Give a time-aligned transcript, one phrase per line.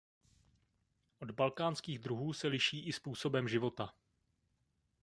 [1.19, 3.93] Od balkánských druhů se liší i způsobem života.